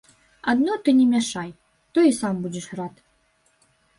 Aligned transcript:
Адно 0.53 0.77
ты 0.85 0.89
не 1.01 1.05
мяшай, 1.11 1.51
то 1.97 2.07
і 2.09 2.17
сам 2.21 2.35
будзеш 2.45 2.65
рад. 2.83 2.95